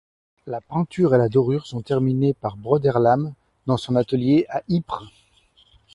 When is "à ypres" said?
4.49-5.11